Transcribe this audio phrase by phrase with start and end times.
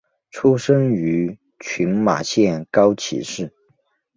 [0.31, 3.53] 出身于群马县高崎市。